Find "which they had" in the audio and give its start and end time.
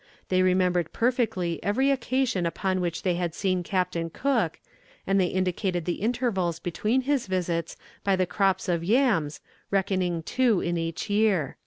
2.81-3.35